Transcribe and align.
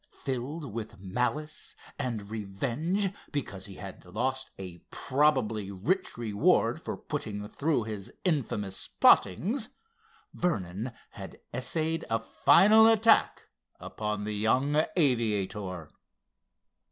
Filled 0.23 0.73
with 0.73 0.99
malice 0.99 1.75
and 1.99 2.31
revenge 2.31 3.11
because 3.31 3.67
he 3.67 3.75
had 3.75 4.03
lost 4.03 4.49
a 4.57 4.79
probably 4.89 5.69
rich 5.69 6.17
reward 6.17 6.81
for 6.81 6.97
putting 6.97 7.47
through 7.47 7.83
his 7.83 8.11
infamous 8.25 8.87
plottings, 8.87 9.69
Vernon 10.33 10.91
had 11.11 11.39
essayed 11.53 12.03
a 12.09 12.17
final 12.17 12.87
attack 12.87 13.49
upon 13.79 14.23
the 14.23 14.33
young 14.33 14.83
aviator. 14.95 15.91